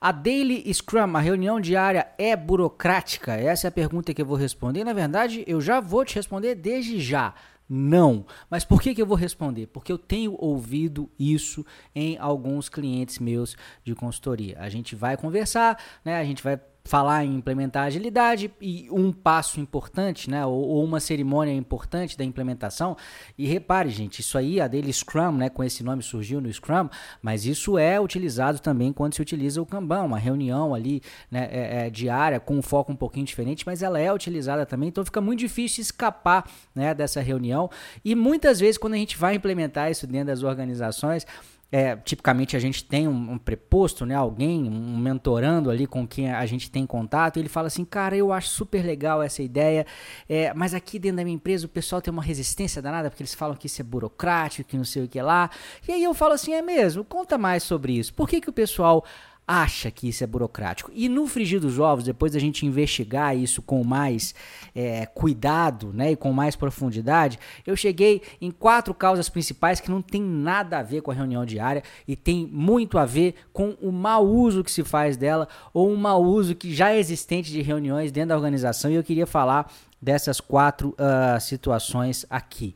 [0.00, 3.34] A Daily Scrum, a reunião diária, é burocrática?
[3.34, 4.84] Essa é a pergunta que eu vou responder.
[4.84, 7.34] Na verdade, eu já vou te responder desde já.
[7.68, 8.24] Não.
[8.48, 9.66] Mas por que, que eu vou responder?
[9.66, 14.56] Porque eu tenho ouvido isso em alguns clientes meus de consultoria.
[14.60, 16.18] A gente vai conversar, né?
[16.18, 21.00] A gente vai falar em implementar agilidade e um passo importante, né, ou, ou, uma
[21.00, 22.96] cerimônia importante da implementação.
[23.36, 26.88] E repare, gente, isso aí, a Daily Scrum, né, com esse nome surgiu no Scrum,
[27.20, 31.86] mas isso é utilizado também quando se utiliza o Kanban, uma reunião ali né, é,
[31.86, 35.20] é, diária com um foco um pouquinho diferente, mas ela é utilizada também, então fica
[35.20, 37.68] muito difícil escapar né, dessa reunião.
[38.04, 41.26] E muitas vezes, quando a gente vai implementar isso dentro das organizações,
[41.70, 46.30] é, tipicamente a gente tem um, um, preposto, né, alguém, um mentorando ali com quem
[46.30, 49.84] a gente tem contato, ele fala assim, cara, eu acho super legal essa ideia,
[50.28, 53.34] é, mas aqui dentro da minha empresa o pessoal tem uma resistência danada, porque eles
[53.34, 55.50] falam que isso é burocrático, que não sei o que lá,
[55.88, 58.52] e aí eu falo assim, é mesmo, conta mais sobre isso, por que que o
[58.52, 59.04] pessoal
[59.46, 60.90] acha que isso é burocrático.
[60.92, 64.34] E no frigir dos ovos, depois da gente investigar isso com mais
[64.74, 70.02] é, cuidado né, e com mais profundidade, eu cheguei em quatro causas principais que não
[70.02, 73.92] tem nada a ver com a reunião diária e tem muito a ver com o
[73.92, 77.62] mau uso que se faz dela ou um mau uso que já é existente de
[77.62, 78.90] reuniões dentro da organização.
[78.90, 82.74] E eu queria falar dessas quatro uh, situações aqui.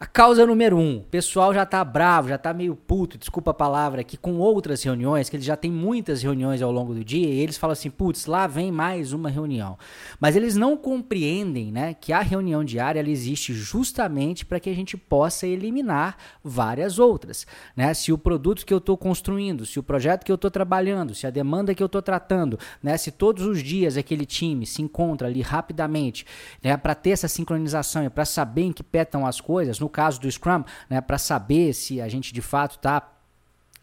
[0.00, 3.54] A causa número um, o pessoal já tá bravo, já tá meio puto, desculpa a
[3.54, 7.26] palavra aqui, com outras reuniões, que eles já tem muitas reuniões ao longo do dia,
[7.26, 9.76] e eles falam assim, putz, lá vem mais uma reunião.
[10.20, 14.74] Mas eles não compreendem, né, que a reunião diária ela existe justamente para que a
[14.74, 17.92] gente possa eliminar várias outras, né?
[17.92, 21.26] Se o produto que eu estou construindo, se o projeto que eu estou trabalhando, se
[21.26, 25.26] a demanda que eu estou tratando, né, se todos os dias aquele time se encontra
[25.26, 26.24] ali rapidamente,
[26.62, 29.90] né, para ter essa sincronização e para saber em que petam as coisas, no no
[29.90, 33.14] caso do Scrum, né, para saber se a gente de fato está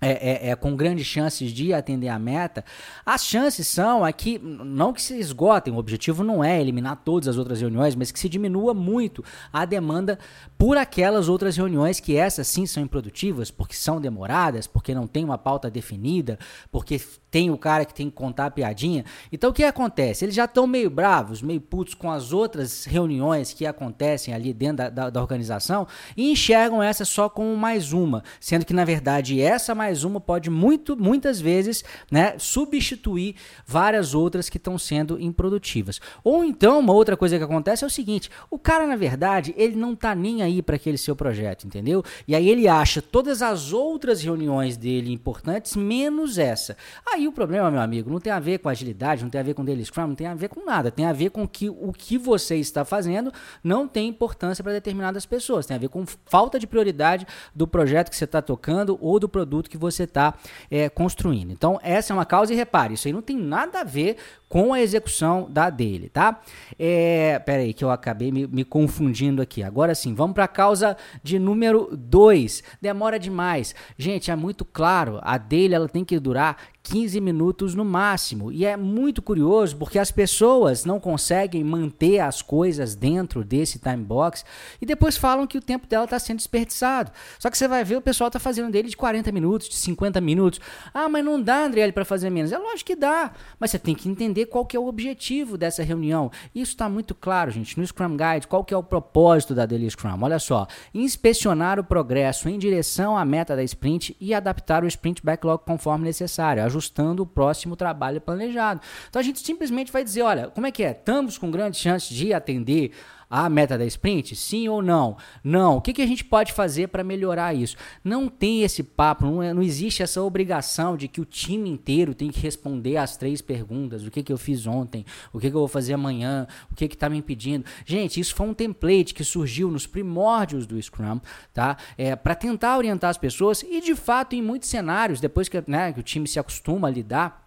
[0.02, 2.64] é, é, é, com grandes chances de atender a meta,
[3.04, 7.38] as chances são aqui, não que se esgotem, o objetivo não é eliminar todas as
[7.38, 10.20] outras reuniões, mas que se diminua muito a demanda
[10.58, 15.24] por aquelas outras reuniões que essas sim são improdutivas, porque são demoradas, porque não tem
[15.24, 16.38] uma pauta definida,
[16.72, 17.00] porque
[17.36, 19.04] tem o cara que tem que contar a piadinha.
[19.30, 20.24] Então o que acontece?
[20.24, 24.78] Eles já estão meio bravos, meio putos com as outras reuniões que acontecem ali dentro
[24.78, 25.86] da, da, da organização
[26.16, 30.50] e enxergam essa só como mais uma, sendo que na verdade essa mais uma pode
[30.50, 33.36] muito, muitas vezes né, substituir
[33.68, 36.00] várias outras que estão sendo improdutivas.
[36.24, 39.76] Ou então, uma outra coisa que acontece é o seguinte: o cara, na verdade, ele
[39.76, 42.02] não tá nem aí para aquele seu projeto, entendeu?
[42.26, 46.78] E aí ele acha todas as outras reuniões dele importantes, menos essa.
[47.06, 49.54] Aí o problema, meu amigo, não tem a ver com agilidade, não tem a ver
[49.54, 50.92] com daily scrum, não tem a ver com nada.
[50.92, 53.32] Tem a ver com que o que você está fazendo
[53.64, 55.66] não tem importância para determinadas pessoas.
[55.66, 59.30] Tem a ver com falta de prioridade do projeto que você está tocando ou do
[59.30, 60.34] produto que você está
[60.70, 61.52] é, construindo.
[61.52, 64.74] Então, essa é uma causa e repare, isso aí não tem nada a ver com
[64.74, 66.40] a execução da dele, tá?
[66.80, 69.64] É, pera aí que eu acabei me, me confundindo aqui.
[69.64, 72.64] Agora sim, vamos para a causa de número 2.
[72.82, 73.76] Demora demais.
[73.98, 78.52] Gente, é muito claro, a dele ela tem que durar 15 minutos no máximo.
[78.52, 84.04] E é muito curioso porque as pessoas não conseguem manter as coisas dentro desse time
[84.04, 84.46] box
[84.80, 87.12] e depois falam que o tempo dela está sendo desperdiçado.
[87.40, 90.22] Só que você vai ver o pessoal está fazendo dele de 40 minutos, de 50
[90.22, 90.62] minutos.
[90.94, 92.52] Ah, mas não dá, Andriele, para fazer menos.
[92.52, 95.82] É lógico que dá, mas você tem que entender qual que é o objetivo dessa
[95.82, 96.32] reunião.
[96.54, 99.90] Isso está muito claro, gente, no Scrum Guide, qual que é o propósito da Daily
[99.90, 100.22] Scrum.
[100.22, 105.24] Olha só, inspecionar o progresso em direção à meta da sprint e adaptar o sprint
[105.26, 108.82] backlog conforme necessário ajustando o próximo trabalho planejado.
[109.10, 110.92] Então a gente simplesmente vai dizer, olha, como é que é?
[110.92, 112.92] Estamos com grandes chances de atender
[113.30, 114.36] a meta da sprint?
[114.36, 115.18] Sim ou não?
[115.44, 115.78] Não.
[115.78, 117.76] O que, que a gente pode fazer para melhorar isso?
[118.04, 122.14] Não tem esse papo, não, é, não existe essa obrigação de que o time inteiro
[122.14, 125.56] tem que responder as três perguntas: o que, que eu fiz ontem, o que, que
[125.56, 127.66] eu vou fazer amanhã, o que está me impedindo.
[127.86, 131.20] Gente, isso foi um template que surgiu nos primórdios do Scrum,
[131.54, 131.78] tá?
[131.98, 135.94] É, para tentar orientar as pessoas e, de fato, em muitos cenários, depois que, né,
[135.94, 137.45] que o time se acostuma a lidar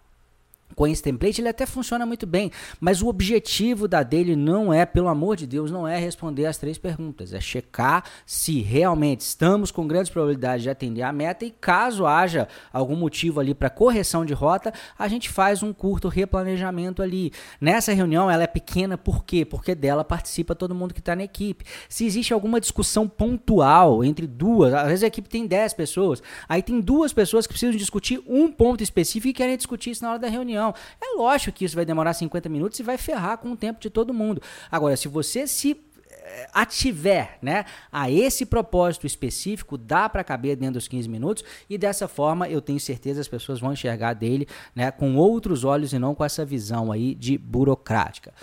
[0.75, 4.85] com esse template, ele até funciona muito bem, mas o objetivo da dele não é,
[4.85, 9.71] pelo amor de Deus, não é responder as três perguntas, é checar se realmente estamos
[9.71, 14.23] com grandes probabilidades de atender a meta e caso haja algum motivo ali para correção
[14.23, 17.31] de rota, a gente faz um curto replanejamento ali.
[17.59, 19.43] Nessa reunião ela é pequena por quê?
[19.43, 21.65] Porque dela participa todo mundo que está na equipe.
[21.87, 26.61] Se existe alguma discussão pontual entre duas, às vezes a equipe tem 10 pessoas, aí
[26.61, 30.19] tem duas pessoas que precisam discutir um ponto específico e querem discutir isso na hora
[30.19, 30.75] da reunião reunião.
[31.01, 33.89] É lógico que isso vai demorar 50 minutos e vai ferrar com o tempo de
[33.89, 34.41] todo mundo.
[34.71, 35.79] Agora, se você se
[36.53, 42.07] ativer né, a esse propósito específico, dá para caber dentro dos 15 minutos e dessa
[42.07, 46.15] forma eu tenho certeza as pessoas vão enxergar dele né, com outros olhos e não
[46.15, 48.33] com essa visão aí de burocrática.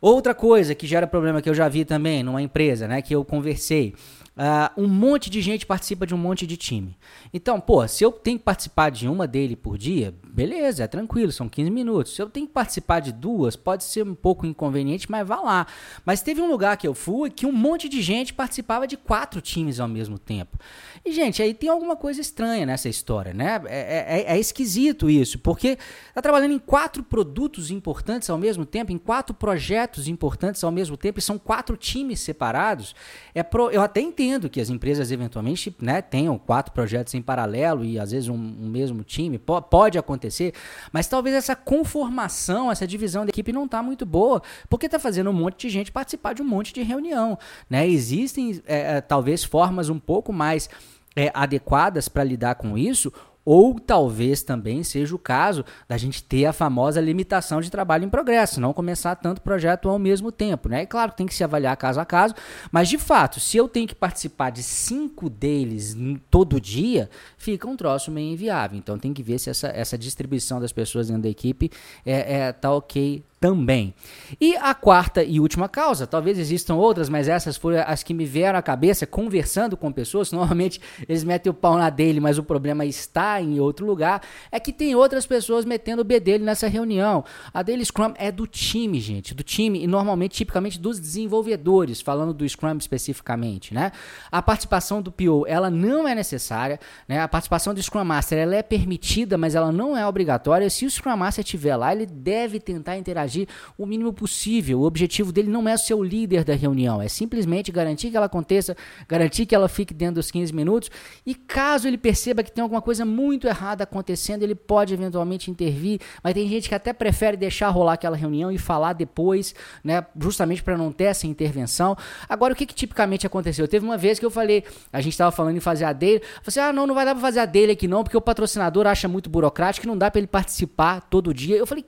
[0.00, 3.24] Outra coisa que gera problema que eu já vi também numa empresa, né, que eu
[3.24, 3.94] conversei,
[4.36, 6.96] Uh, um monte de gente participa de um monte de time.
[7.32, 11.30] Então, pô, se eu tenho que participar de uma dele por dia, beleza, é tranquilo,
[11.30, 12.16] são 15 minutos.
[12.16, 15.68] Se eu tenho que participar de duas, pode ser um pouco inconveniente, mas vá lá.
[16.04, 19.40] Mas teve um lugar que eu fui que um monte de gente participava de quatro
[19.40, 20.58] times ao mesmo tempo.
[21.04, 23.62] E, gente, aí tem alguma coisa estranha nessa história, né?
[23.66, 25.78] É, é, é esquisito isso, porque
[26.12, 30.96] tá trabalhando em quatro produtos importantes ao mesmo tempo, em quatro projetos importantes ao mesmo
[30.96, 32.96] tempo, e são quatro times separados.
[33.32, 37.20] É pro, eu até entendo entendo que as empresas eventualmente né, tenham quatro projetos em
[37.20, 40.54] paralelo e às vezes um, um mesmo time, pode acontecer,
[40.92, 45.30] mas talvez essa conformação, essa divisão da equipe não está muito boa, porque está fazendo
[45.30, 47.38] um monte de gente participar de um monte de reunião.
[47.68, 47.86] Né?
[47.86, 50.68] Existem é, é talvez formas um pouco mais
[51.14, 53.12] é, adequadas para lidar com isso,
[53.44, 58.08] ou talvez também seja o caso da gente ter a famosa limitação de trabalho em
[58.08, 60.82] progresso, não começar tanto projeto ao mesmo tempo, né?
[60.82, 62.34] E claro que tem que se avaliar caso a caso,
[62.72, 65.96] mas de fato, se eu tenho que participar de cinco deles
[66.30, 68.78] todo dia, fica um troço meio inviável.
[68.78, 71.70] Então tem que ver se essa, essa distribuição das pessoas dentro da equipe
[72.04, 73.92] é, é tá ok também.
[74.40, 78.24] E a quarta e última causa, talvez existam outras, mas essas foram as que me
[78.24, 80.32] vieram à cabeça conversando com pessoas.
[80.32, 84.22] Normalmente eles metem o pau na dele, mas o problema está em outro lugar.
[84.50, 87.22] É que tem outras pessoas metendo o B dele nessa reunião.
[87.52, 92.32] A dele Scrum é do time, gente, do time e normalmente, tipicamente, dos desenvolvedores, falando
[92.32, 93.92] do Scrum especificamente, né?
[94.32, 97.20] A participação do PO, ela não é necessária, né?
[97.20, 100.70] A participação do Scrum Master, ela é permitida, mas ela não é obrigatória.
[100.70, 104.80] Se o Scrum Master estiver lá, ele deve tentar interagir interagir o mínimo possível.
[104.80, 108.26] O objetivo dele não é ser o líder da reunião, é simplesmente garantir que ela
[108.26, 108.76] aconteça,
[109.08, 110.90] garantir que ela fique dentro dos 15 minutos.
[111.26, 116.00] E caso ele perceba que tem alguma coisa muito errada acontecendo, ele pode eventualmente intervir.
[116.22, 120.62] Mas tem gente que até prefere deixar rolar aquela reunião e falar depois, né, justamente
[120.62, 121.96] para não ter essa intervenção.
[122.28, 123.66] Agora, o que, que tipicamente aconteceu?
[123.66, 126.42] Teve uma vez que eu falei, a gente estava falando em fazer a dele, falei
[126.46, 128.86] assim, ah, não, não vai dar para fazer a dele aqui não, porque o patrocinador
[128.86, 131.56] acha muito burocrático, não dá para ele participar todo dia.
[131.56, 131.84] Eu falei,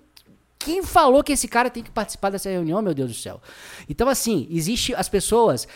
[0.66, 3.40] quem falou que esse cara tem que participar dessa reunião, meu Deus do céu?
[3.88, 5.68] Então, assim, existe as pessoas.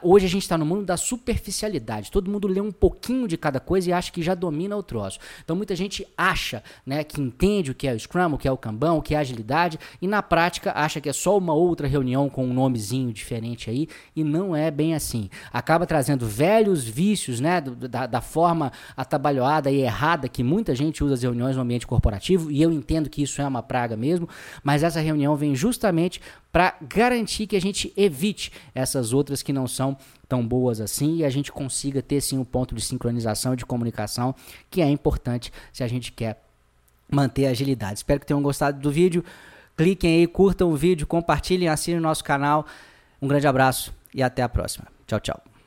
[0.00, 2.08] hoje a gente está no mundo da superficialidade.
[2.08, 5.18] Todo mundo lê um pouquinho de cada coisa e acha que já domina o troço.
[5.42, 8.52] Então, muita gente acha né, que entende o que é o Scrum, o que é
[8.52, 11.88] o Kanban, o que é agilidade, e na prática acha que é só uma outra
[11.88, 15.28] reunião com um nomezinho diferente aí, e não é bem assim.
[15.52, 21.14] Acaba trazendo velhos vícios, né, da, da forma atabalhoada e errada que muita gente usa
[21.14, 23.96] as reuniões no ambiente corporativo, e eu entendo que isso é uma praga
[24.62, 26.20] mas essa reunião vem justamente
[26.52, 29.96] para garantir que a gente evite essas outras que não são
[30.28, 33.66] tão boas assim e a gente consiga ter sim um ponto de sincronização e de
[33.66, 34.34] comunicação
[34.70, 36.42] que é importante se a gente quer
[37.10, 37.98] manter a agilidade.
[37.98, 39.24] Espero que tenham gostado do vídeo.
[39.76, 42.66] Cliquem aí, curtam o vídeo, compartilhem, assinem o nosso canal.
[43.20, 44.86] Um grande abraço e até a próxima.
[45.06, 45.57] Tchau, tchau.